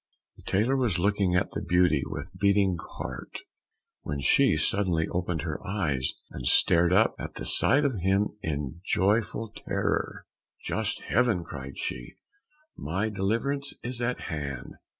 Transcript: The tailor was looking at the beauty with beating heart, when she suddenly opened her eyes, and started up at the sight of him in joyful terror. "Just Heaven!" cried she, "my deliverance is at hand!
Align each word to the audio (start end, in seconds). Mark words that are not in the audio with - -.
The 0.37 0.41
tailor 0.41 0.75
was 0.75 0.97
looking 0.97 1.35
at 1.35 1.51
the 1.51 1.61
beauty 1.61 2.01
with 2.07 2.31
beating 2.39 2.75
heart, 2.97 3.41
when 4.01 4.19
she 4.19 4.57
suddenly 4.57 5.05
opened 5.09 5.43
her 5.43 5.61
eyes, 5.63 6.13
and 6.31 6.47
started 6.47 6.91
up 6.97 7.13
at 7.19 7.35
the 7.35 7.45
sight 7.45 7.85
of 7.85 7.99
him 7.99 8.29
in 8.41 8.81
joyful 8.83 9.49
terror. 9.55 10.25
"Just 10.63 11.01
Heaven!" 11.01 11.43
cried 11.43 11.77
she, 11.77 12.15
"my 12.75 13.09
deliverance 13.09 13.75
is 13.83 14.01
at 14.01 14.21
hand! 14.21 14.77